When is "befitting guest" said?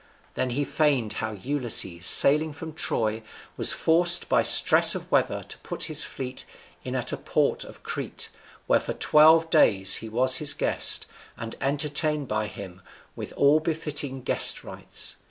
13.59-14.63